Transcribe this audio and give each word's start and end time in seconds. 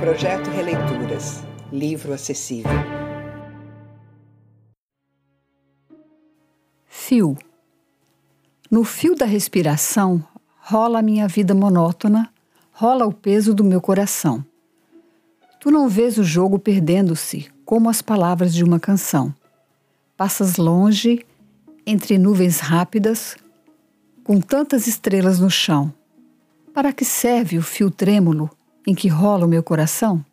Projeto 0.00 0.48
Releituras. 0.50 1.42
Livro 1.72 2.12
acessível. 2.12 2.70
Fio. 6.86 7.36
No 8.70 8.84
fio 8.84 9.16
da 9.16 9.26
respiração 9.26 10.24
rola 10.60 11.00
a 11.00 11.02
minha 11.02 11.26
vida 11.26 11.52
monótona, 11.52 12.32
rola 12.70 13.06
o 13.06 13.12
peso 13.12 13.52
do 13.52 13.64
meu 13.64 13.80
coração. 13.80 14.44
Tu 15.58 15.68
não 15.68 15.88
vês 15.88 16.16
o 16.16 16.22
jogo 16.22 16.60
perdendo-se, 16.60 17.50
como 17.64 17.90
as 17.90 18.00
palavras 18.00 18.54
de 18.54 18.62
uma 18.62 18.78
canção. 18.78 19.34
Passas 20.16 20.58
longe, 20.58 21.26
entre 21.84 22.16
nuvens 22.18 22.60
rápidas, 22.60 23.36
com 24.22 24.40
tantas 24.40 24.86
estrelas 24.86 25.40
no 25.40 25.50
chão. 25.50 25.92
Para 26.72 26.92
que 26.92 27.04
serve 27.04 27.58
o 27.58 27.62
fio 27.62 27.90
trêmulo 27.90 28.48
em 28.88 28.94
que 28.94 29.06
rola 29.06 29.44
o 29.44 29.48
meu 29.48 29.62
coração? 29.62 30.24